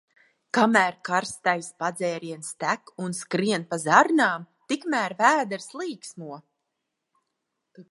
Kamēr 0.57 0.95
karstais 1.09 1.67
padzēriens 1.83 2.49
tek 2.63 2.93
un 3.05 3.13
skrien 3.19 3.67
pa 3.73 3.79
zarnām, 3.85 4.49
tikmēr 4.73 5.17
vēders 5.23 5.71
līksmo. 5.83 6.43